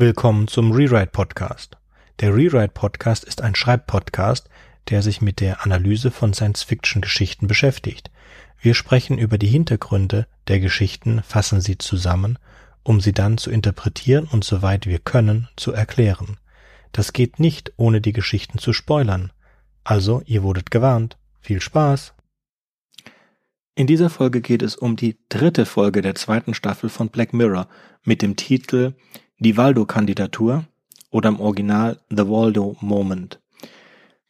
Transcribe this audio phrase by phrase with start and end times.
[0.00, 1.76] Willkommen zum Rewrite Podcast.
[2.20, 4.48] Der Rewrite Podcast ist ein Schreibpodcast,
[4.90, 8.12] der sich mit der Analyse von Science-Fiction-Geschichten beschäftigt.
[8.60, 12.38] Wir sprechen über die Hintergründe der Geschichten, fassen sie zusammen,
[12.84, 16.36] um sie dann zu interpretieren und soweit wir können zu erklären.
[16.92, 19.32] Das geht nicht, ohne die Geschichten zu spoilern.
[19.82, 21.18] Also, ihr wurdet gewarnt.
[21.40, 22.14] Viel Spaß!
[23.74, 27.66] In dieser Folge geht es um die dritte Folge der zweiten Staffel von Black Mirror
[28.04, 28.94] mit dem Titel
[29.38, 30.64] die Waldo-Kandidatur
[31.10, 33.40] oder im Original The Waldo Moment.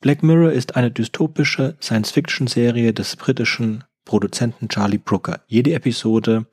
[0.00, 5.40] Black Mirror ist eine dystopische Science-Fiction-Serie des britischen Produzenten Charlie Brooker.
[5.48, 6.46] Jede Episode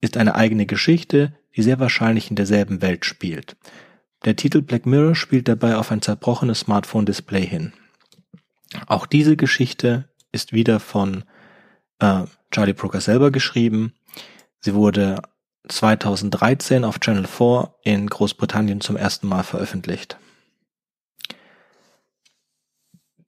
[0.00, 3.56] ist eine eigene Geschichte, die sehr wahrscheinlich in derselben Welt spielt.
[4.24, 7.72] Der Titel Black Mirror spielt dabei auf ein zerbrochenes Smartphone-Display hin.
[8.86, 11.24] Auch diese Geschichte ist wieder von
[11.98, 13.92] äh, Charlie Brooker selber geschrieben.
[14.60, 15.22] Sie wurde
[15.68, 20.18] 2013 auf Channel 4 in Großbritannien zum ersten Mal veröffentlicht.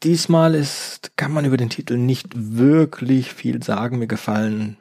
[0.02, 3.98] Diesmal ist, kann man über den Titel nicht wirklich viel sagen.
[3.98, 4.78] Mir gefallen,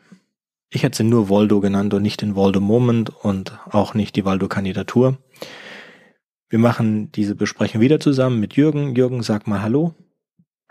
[0.69, 4.23] ich hätte sie nur Voldo genannt und nicht den Voldo Moment und auch nicht die
[4.23, 5.17] Voldo Kandidatur.
[6.49, 8.95] Wir machen diese Besprechung wieder zusammen mit Jürgen.
[8.95, 9.93] Jürgen, sag mal Hallo.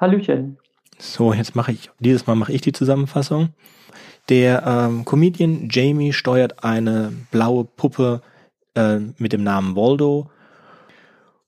[0.00, 0.59] Hallöchen.
[0.98, 3.50] So, jetzt mache ich, dieses Mal mache ich die Zusammenfassung.
[4.29, 8.23] Der ähm, Comedian Jamie steuert eine blaue Puppe
[8.75, 10.31] äh, mit dem Namen Waldo.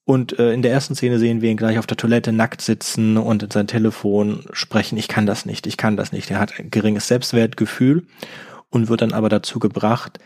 [0.04, 3.16] Und äh, in der ersten Szene sehen wir ihn gleich auf der Toilette nackt sitzen
[3.16, 6.30] und in sein Telefon sprechen, ich kann das nicht, ich kann das nicht.
[6.30, 8.06] Er hat ein geringes Selbstwertgefühl
[8.70, 10.18] und wird dann aber dazu gebracht,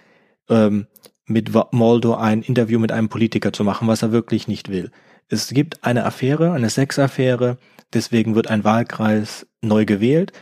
[0.48, 0.86] ähm,
[1.26, 4.90] mit Waldo ein Interview mit einem Politiker zu machen, was er wirklich nicht will.
[5.28, 7.58] Es gibt eine Affäre, eine Sexaffäre,
[7.92, 10.32] deswegen wird ein Wahlkreis neu gewählt.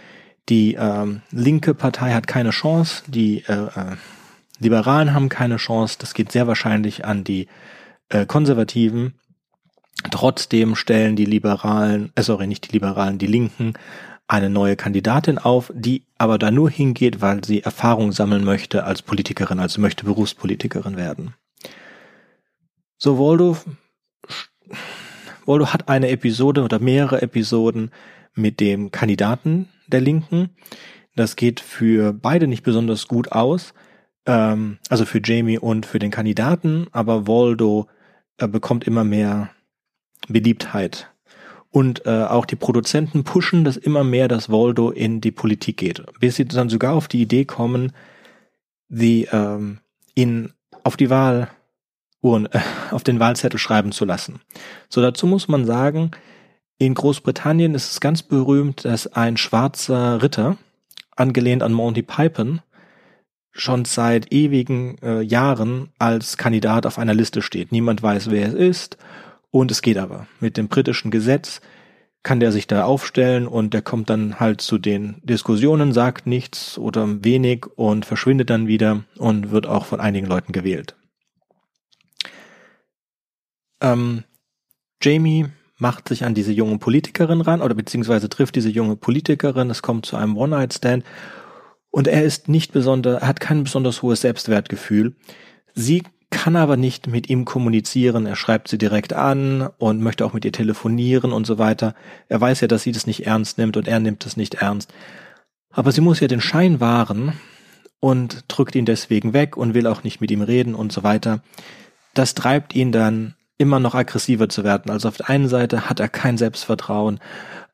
[0.49, 3.97] Die ähm, linke Partei hat keine Chance, die äh, äh,
[4.59, 7.49] Liberalen haben keine Chance, das geht sehr wahrscheinlich an die
[8.09, 9.15] äh, Konservativen.
[10.11, 13.75] Trotzdem stellen die Liberalen, äh, sorry, nicht die Liberalen, die Linken
[14.27, 19.03] eine neue Kandidatin auf, die aber da nur hingeht, weil sie Erfahrung sammeln möchte als
[19.03, 21.35] Politikerin, also möchte Berufspolitikerin werden.
[22.99, 23.57] So, Waldo,
[25.45, 27.91] Waldo hat eine Episode oder mehrere Episoden
[28.35, 30.51] mit dem Kandidaten der Linken.
[31.15, 33.75] Das geht für beide nicht besonders gut aus,
[34.27, 37.87] ähm, also für Jamie und für den Kandidaten, aber Waldo
[38.39, 39.51] äh, bekommt immer mehr
[40.29, 41.11] Beliebtheit.
[41.71, 46.03] Und äh, auch die Produzenten pushen das immer mehr, dass Waldo in die Politik geht.
[46.21, 47.93] Bis sie dann sogar auf die Idee kommen,
[48.89, 49.79] die ähm,
[50.15, 50.53] ihn
[50.85, 51.49] auf die Wahl
[52.23, 52.47] äh,
[52.91, 54.41] auf den Wahlzettel schreiben zu lassen.
[54.89, 56.11] So dazu muss man sagen,
[56.87, 60.57] in Großbritannien ist es ganz berühmt, dass ein schwarzer Ritter,
[61.15, 62.61] angelehnt an Monty Python,
[63.53, 67.71] schon seit ewigen äh, Jahren als Kandidat auf einer Liste steht.
[67.71, 68.97] Niemand weiß, wer es ist
[69.51, 70.27] und es geht aber.
[70.41, 71.61] Mit dem britischen Gesetz
[72.25, 76.79] kann der sich da aufstellen und der kommt dann halt zu den Diskussionen, sagt nichts
[76.79, 80.97] oder wenig und verschwindet dann wieder und wird auch von einigen Leuten gewählt.
[83.81, 84.25] Ähm,
[85.01, 85.47] Jamie
[85.83, 90.07] macht sich an diese junge Politikerin ran oder beziehungsweise trifft diese junge Politikerin, es kommt
[90.07, 91.05] zu einem One-Night-Stand
[91.91, 95.17] und er ist nicht besonders, er hat kein besonders hohes Selbstwertgefühl.
[95.75, 100.33] Sie kann aber nicht mit ihm kommunizieren, er schreibt sie direkt an und möchte auch
[100.33, 101.95] mit ihr telefonieren und so weiter.
[102.29, 104.95] Er weiß ja, dass sie das nicht ernst nimmt und er nimmt es nicht ernst.
[105.71, 107.33] Aber sie muss ja den Schein wahren
[107.99, 111.43] und drückt ihn deswegen weg und will auch nicht mit ihm reden und so weiter.
[112.15, 114.91] Das treibt ihn dann immer noch aggressiver zu werden.
[114.91, 117.21] Also auf der einen Seite hat er kein Selbstvertrauen,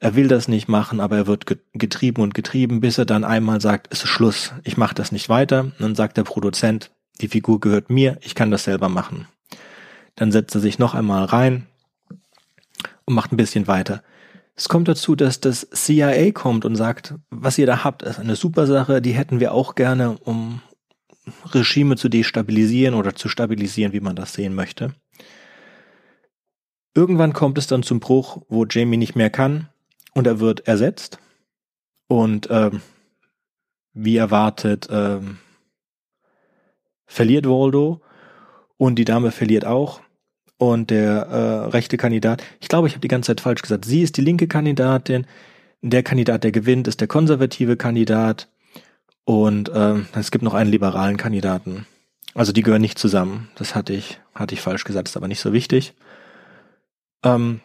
[0.01, 3.61] er will das nicht machen, aber er wird getrieben und getrieben, bis er dann einmal
[3.61, 5.61] sagt, es ist Schluss, ich mache das nicht weiter.
[5.61, 9.27] Und dann sagt der Produzent, die Figur gehört mir, ich kann das selber machen.
[10.15, 11.67] Dann setzt er sich noch einmal rein
[13.07, 14.03] und macht ein bisschen weiter.
[14.55, 18.37] Es kommt dazu, dass das CIA kommt und sagt, was ihr da habt, ist eine
[18.37, 20.61] super Sache, die hätten wir auch gerne, um
[21.53, 24.95] Regime zu destabilisieren oder zu stabilisieren, wie man das sehen möchte.
[26.99, 29.69] Irgendwann kommt es dann zum Bruch, wo Jamie nicht mehr kann
[30.15, 31.21] und er wird ersetzt.
[32.09, 32.81] Und ähm,
[33.93, 35.39] wie erwartet ähm,
[37.07, 38.01] verliert Waldo
[38.79, 40.01] und die Dame verliert auch.
[40.57, 44.03] Und der äh, rechte Kandidat, ich glaube, ich habe die ganze Zeit falsch gesagt, sie
[44.03, 45.25] ist die linke Kandidatin,
[45.83, 48.49] der Kandidat, der gewinnt, ist der konservative Kandidat
[49.25, 51.87] und ähm, es gibt noch einen liberalen Kandidaten.
[52.35, 53.51] Also die gehören nicht zusammen.
[53.55, 55.95] Das hatte ich, hatte ich falsch gesagt, ist aber nicht so wichtig.
[57.25, 57.61] Ähm,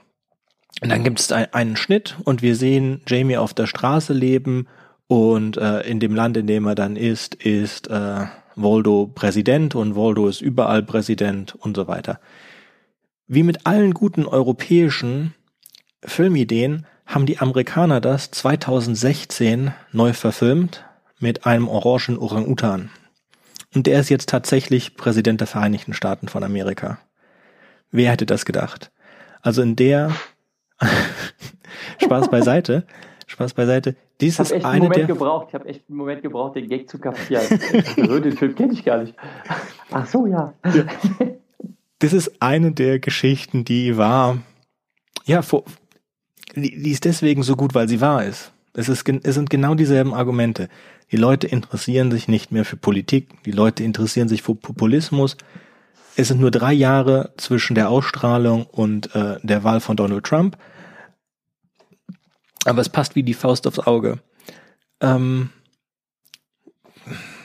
[0.82, 4.68] und dann gibt es ein, einen Schnitt und wir sehen Jamie auf der Straße leben
[5.08, 9.96] und äh, in dem Land, in dem er dann ist, ist äh, Waldo Präsident und
[9.96, 12.20] Waldo ist überall Präsident und so weiter.
[13.28, 15.34] Wie mit allen guten europäischen
[16.04, 20.86] Filmideen haben die Amerikaner das 2016 neu verfilmt
[21.20, 22.90] mit einem orangen Orang-Utan.
[23.74, 27.00] Und der ist jetzt tatsächlich Präsident der Vereinigten Staaten von Amerika.
[27.92, 28.92] Wer hätte das gedacht?
[29.44, 30.16] Also in der
[32.02, 32.88] Spaß beiseite,
[33.28, 33.96] Spaß beiseite.
[34.22, 35.48] Dies ich habe echt einen Moment gebraucht.
[35.50, 37.44] Ich habe echt einen Moment gebraucht, den Gag zu kapieren.
[37.98, 39.16] den Film kenne ich gar nicht.
[39.92, 40.54] Ach so, ja.
[40.66, 40.86] ja.
[42.00, 44.40] Das ist eine der Geschichten, die war,
[45.24, 45.64] ja, vor,
[46.54, 48.52] die, die ist deswegen so gut, weil sie wahr ist.
[48.74, 50.68] Es, ist, es sind genau dieselben Argumente.
[51.14, 55.38] Die Leute interessieren sich nicht mehr für Politik, die Leute interessieren sich für Populismus.
[56.16, 60.58] Es sind nur drei Jahre zwischen der Ausstrahlung und äh, der Wahl von Donald Trump.
[62.66, 64.20] Aber es passt wie die Faust aufs Auge.
[65.02, 65.50] Ähm,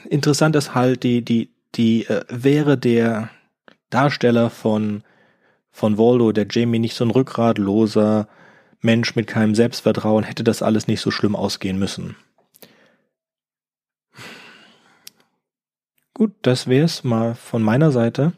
[0.09, 3.29] interessant ist halt die, die, die äh, wäre der
[3.89, 5.03] Darsteller von,
[5.71, 8.27] von Waldo, der Jamie nicht so ein rückgratloser,
[8.81, 12.15] Mensch mit keinem Selbstvertrauen hätte das alles nicht so schlimm ausgehen müssen.
[16.13, 18.33] Gut, das wär's mal von meiner Seite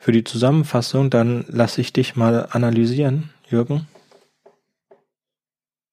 [0.00, 1.10] für die Zusammenfassung.
[1.10, 3.86] Dann lasse ich dich mal analysieren, Jürgen.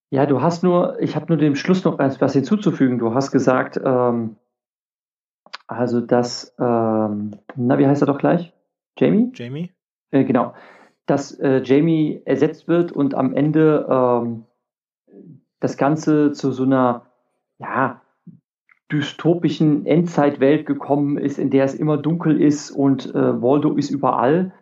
[0.09, 2.97] Ja, du hast nur, ich habe nur dem Schluss noch etwas hinzuzufügen.
[2.97, 4.37] Du hast gesagt, ähm,
[5.67, 8.51] also dass, ähm, na, wie heißt er doch gleich?
[8.97, 9.31] Jamie?
[9.35, 9.71] Jamie?
[10.09, 10.55] Äh, genau
[11.07, 14.43] dass äh, Jamie ersetzt wird und am Ende ähm,
[15.59, 17.05] das Ganze zu so einer
[17.57, 18.01] ja,
[18.91, 24.53] dystopischen Endzeitwelt gekommen ist, in der es immer dunkel ist und äh, Waldo ist überall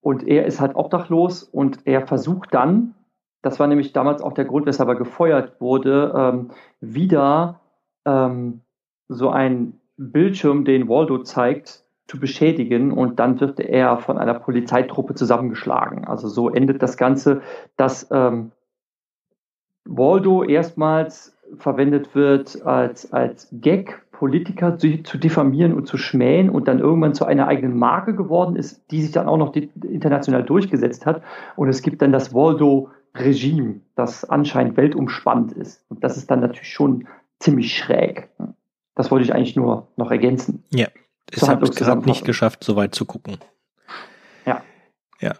[0.00, 2.94] und er ist halt obdachlos und er versucht dann,
[3.42, 6.50] das war nämlich damals auch der Grund, weshalb er gefeuert wurde, ähm,
[6.80, 7.60] wieder
[8.06, 8.62] ähm,
[9.08, 15.14] so ein Bildschirm, den Waldo zeigt, zu beschädigen und dann wird er von einer Polizeitruppe
[15.14, 16.04] zusammengeschlagen.
[16.04, 17.42] Also so endet das Ganze,
[17.76, 18.52] dass ähm,
[19.84, 26.68] Waldo erstmals verwendet wird als, als Gag, Politiker zu, zu, diffamieren und zu schmähen und
[26.68, 31.04] dann irgendwann zu einer eigenen Marke geworden ist, die sich dann auch noch international durchgesetzt
[31.04, 31.22] hat.
[31.54, 35.84] Und es gibt dann das Waldo-Regime, das anscheinend weltumspannt ist.
[35.90, 37.06] Und das ist dann natürlich schon
[37.40, 38.28] ziemlich schräg.
[38.94, 40.64] Das wollte ich eigentlich nur noch ergänzen.
[40.70, 40.88] Ja.
[41.30, 43.36] Ich habe es gerade nicht geschafft, so weit zu gucken.
[44.46, 44.62] Ja.
[45.20, 45.34] Ja.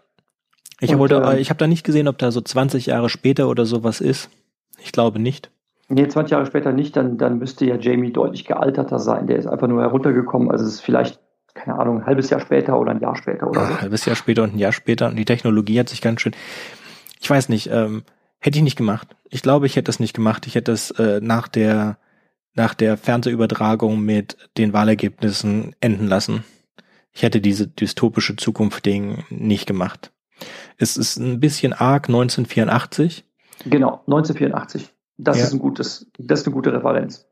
[0.80, 3.48] Ich Und, wollte, äh, ich habe da nicht gesehen, ob da so 20 Jahre später
[3.48, 4.28] oder sowas ist.
[4.78, 5.50] Ich glaube nicht.
[5.88, 9.26] Nee, 20 Jahre später nicht, dann, dann müsste ja Jamie deutlich gealterter sein.
[9.26, 10.50] Der ist einfach nur heruntergekommen.
[10.50, 11.20] Also es ist vielleicht,
[11.54, 13.72] keine Ahnung, ein halbes Jahr später oder ein Jahr später oder so.
[13.72, 15.06] Ein halbes Jahr später und ein Jahr später.
[15.06, 16.32] Und die Technologie hat sich ganz schön.
[17.20, 18.02] Ich weiß nicht, ähm,
[18.40, 19.14] hätte ich nicht gemacht.
[19.30, 20.46] Ich glaube, ich hätte das nicht gemacht.
[20.46, 21.98] Ich hätte es äh, nach der
[22.56, 26.42] nach der Fernsehübertragung mit den Wahlergebnissen enden lassen.
[27.12, 30.10] Ich hätte diese dystopische Zukunft-Ding nicht gemacht.
[30.78, 33.24] Es ist ein bisschen arg 1984.
[33.66, 34.92] Genau, 1984.
[35.18, 35.44] Das ja.
[35.44, 37.26] ist ein gutes, das ist eine gute Referenz.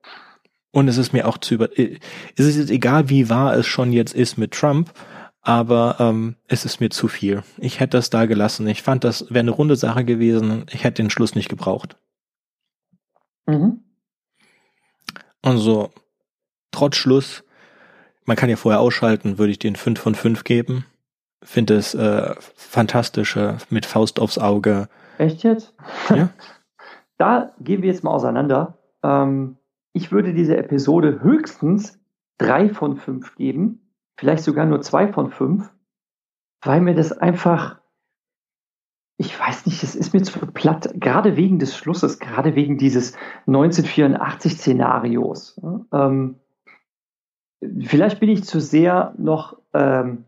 [0.70, 2.00] Und es ist mir auch zu über, es
[2.36, 4.92] ist jetzt egal, wie wahr es schon jetzt ist mit Trump,
[5.40, 7.42] aber ähm, es ist mir zu viel.
[7.58, 8.66] Ich hätte das da gelassen.
[8.66, 10.64] Ich fand, das wäre eine runde Sache gewesen.
[10.72, 11.96] Ich hätte den Schluss nicht gebraucht.
[13.46, 13.84] Mhm.
[15.42, 15.90] Also,
[16.70, 17.44] trotz Schluss,
[18.24, 20.86] man kann ja vorher ausschalten, würde ich den 5 von 5 geben.
[21.42, 24.88] Finde es äh, fantastisch, äh, mit Faust aufs Auge.
[25.18, 25.74] Echt jetzt?
[26.08, 26.30] Ja.
[27.18, 28.78] da gehen wir jetzt mal auseinander.
[29.02, 29.56] Ähm,
[29.92, 32.00] ich würde dieser Episode höchstens
[32.38, 35.70] 3 von 5 geben, vielleicht sogar nur 2 von 5,
[36.62, 37.80] weil mir das einfach
[39.16, 43.16] ich weiß nicht, es ist mir zu platt, gerade wegen des Schlusses, gerade wegen dieses
[43.46, 45.60] 1984-Szenarios.
[45.92, 46.40] Ähm,
[47.80, 50.24] vielleicht bin ich zu sehr noch ähm,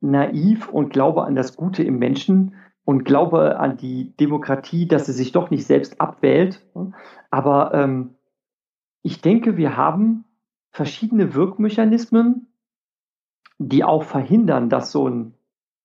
[0.00, 2.54] naiv und glaube an das Gute im Menschen
[2.90, 6.60] und glaube an die Demokratie, dass sie sich doch nicht selbst abwählt.
[7.30, 8.16] Aber ähm,
[9.02, 10.24] ich denke, wir haben
[10.72, 12.48] verschiedene Wirkmechanismen,
[13.58, 15.34] die auch verhindern, dass so ein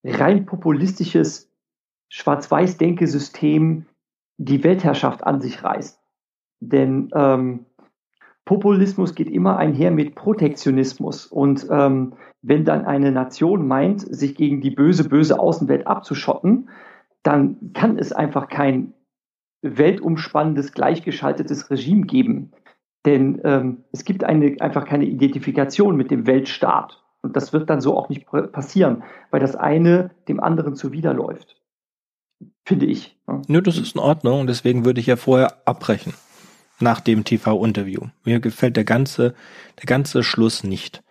[0.03, 1.53] rein populistisches
[2.09, 3.85] Schwarz-Weiß-Denke-System
[4.38, 6.01] die Weltherrschaft an sich reißt.
[6.59, 7.67] Denn ähm,
[8.45, 11.27] Populismus geht immer einher mit Protektionismus.
[11.27, 16.69] Und ähm, wenn dann eine Nation meint, sich gegen die böse, böse Außenwelt abzuschotten,
[17.25, 18.94] dann kann es einfach kein
[19.63, 22.51] weltumspannendes, gleichgeschaltetes Regime geben.
[23.05, 27.03] Denn ähm, es gibt eine, einfach keine Identifikation mit dem Weltstaat.
[27.24, 31.60] Und das wird dann so auch nicht passieren, weil das eine dem anderen zuwiderläuft.
[32.63, 33.17] Finde ich.
[33.27, 33.41] Ja.
[33.48, 36.13] Nö, das ist in Ordnung und deswegen würde ich ja vorher abbrechen.
[36.79, 38.01] Nach dem TV-Interview.
[38.24, 39.34] Mir gefällt der ganze,
[39.79, 41.03] der ganze Schluss nicht.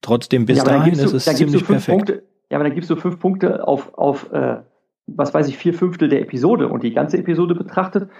[0.00, 2.06] Trotzdem bis ja, dahin du, ist es ziemlich perfekt.
[2.06, 4.62] Punkte, ja, aber dann gibst du fünf Punkte auf, auf äh,
[5.06, 8.10] was weiß ich, vier Fünftel der Episode und die ganze Episode betrachtet,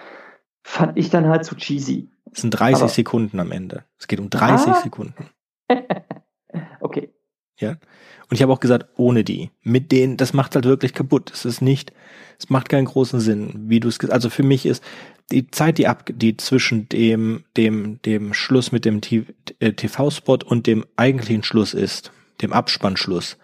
[0.62, 2.10] fand ich dann halt zu cheesy.
[2.32, 3.84] Es sind 30 aber, Sekunden am Ende.
[3.98, 4.80] Es geht um 30 ah.
[4.82, 5.26] Sekunden.
[6.80, 7.12] okay.
[7.58, 7.70] Ja.
[7.70, 9.50] Und ich habe auch gesagt, ohne die.
[9.62, 11.30] Mit denen, das macht halt wirklich kaputt.
[11.32, 11.92] Es ist nicht,
[12.38, 14.82] es macht keinen großen Sinn, wie du es, also für mich ist
[15.30, 20.66] die Zeit, die ab, die zwischen dem, dem, dem Schluss mit dem TV-Spot äh, und
[20.66, 22.12] dem eigentlichen Schluss ist,
[22.42, 23.38] dem Abspannschluss,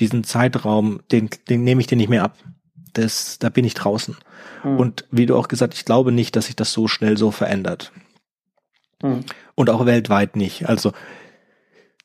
[0.00, 2.36] diesen Zeitraum, den, den nehme ich dir nicht mehr ab.
[2.94, 4.16] Das, da bin ich draußen.
[4.64, 4.76] Mhm.
[4.78, 7.92] Und wie du auch gesagt, ich glaube nicht, dass sich das so schnell so verändert.
[9.02, 9.24] Mhm.
[9.54, 10.68] Und auch weltweit nicht.
[10.68, 10.92] Also,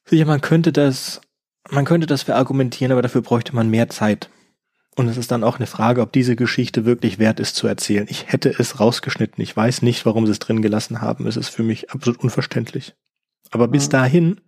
[0.06, 1.22] sicher, man könnte das,
[1.70, 4.30] man könnte das verargumentieren, aber dafür bräuchte man mehr Zeit.
[4.96, 8.08] Und es ist dann auch eine Frage, ob diese Geschichte wirklich wert ist zu erzählen.
[8.10, 9.42] Ich hätte es rausgeschnitten.
[9.42, 11.26] Ich weiß nicht, warum sie es drin gelassen haben.
[11.26, 12.96] Es ist für mich absolut unverständlich.
[13.52, 13.92] Aber bis mhm.
[13.92, 14.42] dahin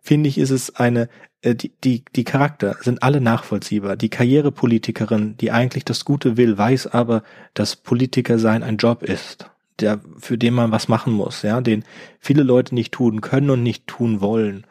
[0.00, 1.08] finde ich, ist es eine,
[1.42, 3.96] äh, die, die, die Charakter sind alle nachvollziehbar.
[3.96, 7.22] Die Karrierepolitikerin, die eigentlich das Gute will, weiß aber,
[7.54, 9.50] dass Politiker sein ein Job ist,
[9.80, 11.84] der, für den man was machen muss, ja, den
[12.18, 14.66] viele Leute nicht tun können und nicht tun wollen.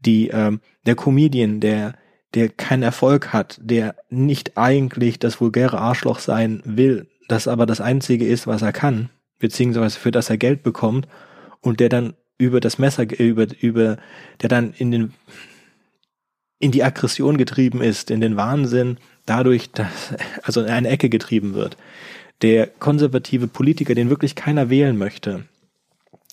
[0.00, 1.94] Die, ähm, der Comedian, der,
[2.34, 7.80] der keinen Erfolg hat, der nicht eigentlich das vulgäre Arschloch sein will, das aber das
[7.80, 11.08] einzige ist, was er kann, beziehungsweise für das er Geld bekommt
[11.60, 13.98] und der dann über das Messer, über, über,
[14.40, 15.12] der dann in den,
[16.58, 21.54] in die Aggression getrieben ist, in den Wahnsinn, dadurch, dass, also in eine Ecke getrieben
[21.54, 21.76] wird.
[22.42, 25.44] Der konservative Politiker, den wirklich keiner wählen möchte,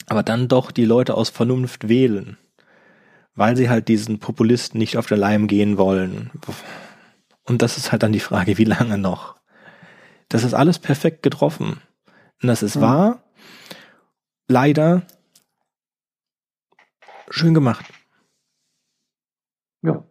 [0.07, 2.37] aber dann doch die Leute aus Vernunft wählen,
[3.35, 6.31] weil sie halt diesen Populisten nicht auf der Leim gehen wollen.
[7.43, 9.35] Und das ist halt dann die Frage, wie lange noch?
[10.27, 11.81] Das ist alles perfekt getroffen.
[12.41, 12.81] Und das ist mhm.
[12.81, 13.23] wahr.
[14.47, 15.03] Leider
[17.31, 17.85] schön gemacht.
[19.81, 20.03] Ja.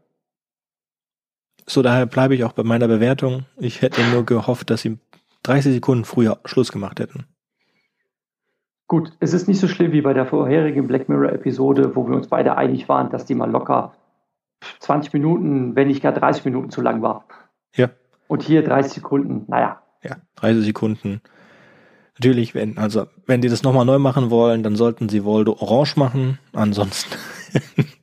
[1.66, 3.46] So, daher bleibe ich auch bei meiner Bewertung.
[3.56, 4.98] Ich hätte nur gehofft, dass sie
[5.44, 7.26] 30 Sekunden früher Schluss gemacht hätten.
[8.88, 12.26] Gut, es ist nicht so schlimm wie bei der vorherigen Black Mirror-Episode, wo wir uns
[12.26, 13.94] beide einig waren, dass die mal locker
[14.80, 17.24] 20 Minuten, wenn nicht gar 30 Minuten zu lang war.
[17.76, 17.90] Ja.
[18.26, 19.80] Und hier 30 Sekunden, naja.
[20.02, 21.20] Ja, 30 Sekunden
[22.22, 25.96] Natürlich, wenn, also, wenn die das nochmal neu machen wollen, dann sollten sie Voldo orange
[25.96, 26.38] machen.
[26.52, 27.16] Ansonsten,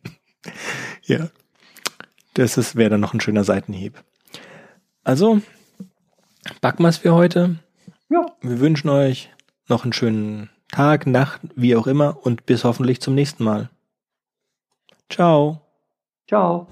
[1.04, 1.30] ja,
[2.34, 4.04] das ist, wäre dann noch ein schöner Seitenhieb.
[5.04, 5.42] Also,
[6.62, 7.60] backen wir es für heute.
[8.10, 8.26] Ja.
[8.42, 9.30] Wir wünschen euch
[9.68, 13.70] noch einen schönen Tag, Nacht, wie auch immer und bis hoffentlich zum nächsten Mal.
[15.12, 15.62] Ciao.
[16.28, 16.66] Ciao.